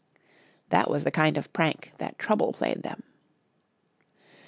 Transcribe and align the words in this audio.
That 0.69 0.89
was 0.89 1.03
the 1.03 1.11
kind 1.11 1.37
of 1.37 1.53
prank 1.53 1.91
that 1.99 2.17
Trouble 2.17 2.53
played 2.53 2.81
them. 2.81 3.03